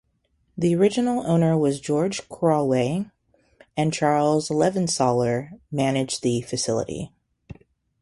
[0.57, 3.11] The original owner was George Crowey
[3.77, 7.11] and Charles Levansaler managed the facility.